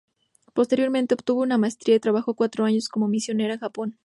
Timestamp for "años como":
2.65-3.07